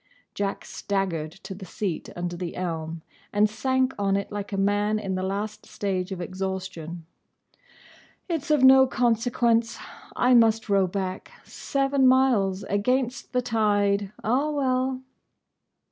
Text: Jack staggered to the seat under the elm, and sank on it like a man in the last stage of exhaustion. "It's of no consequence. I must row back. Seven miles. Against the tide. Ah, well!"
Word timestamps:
Jack 0.33 0.65
staggered 0.65 1.31
to 1.31 1.53
the 1.53 1.63
seat 1.63 2.09
under 2.15 2.35
the 2.35 2.55
elm, 2.55 3.03
and 3.31 3.47
sank 3.47 3.93
on 3.99 4.17
it 4.17 4.31
like 4.31 4.51
a 4.51 4.57
man 4.57 4.97
in 4.97 5.13
the 5.13 5.21
last 5.21 5.67
stage 5.67 6.11
of 6.11 6.19
exhaustion. 6.19 7.05
"It's 8.27 8.49
of 8.49 8.63
no 8.63 8.87
consequence. 8.87 9.77
I 10.15 10.33
must 10.33 10.69
row 10.69 10.87
back. 10.87 11.29
Seven 11.43 12.07
miles. 12.07 12.63
Against 12.63 13.31
the 13.31 13.43
tide. 13.43 14.11
Ah, 14.23 14.49
well!" 14.49 15.03